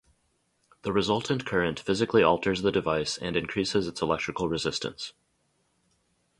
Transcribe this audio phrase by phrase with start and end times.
[0.81, 5.13] The resultant current physically alters the device and increases its electrical resistance.